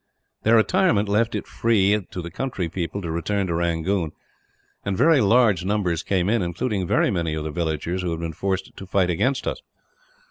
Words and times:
Their 0.41 0.55
retirement 0.55 1.07
left 1.07 1.35
it 1.35 1.45
free 1.45 2.07
to 2.09 2.21
the 2.23 2.31
country 2.31 2.67
people 2.67 3.03
to 3.03 3.11
return 3.11 3.45
to 3.45 3.53
Rangoon, 3.53 4.13
and 4.83 4.97
very 4.97 5.21
large 5.21 5.63
numbers 5.63 6.01
came 6.01 6.27
in, 6.27 6.41
including 6.41 6.87
very 6.87 7.11
many 7.11 7.35
of 7.35 7.43
the 7.43 7.51
villagers 7.51 8.01
who 8.01 8.09
had 8.09 8.19
been 8.19 8.33
forced 8.33 8.75
to 8.75 8.87
fight 8.87 9.11
against 9.11 9.45
us. 9.45 9.61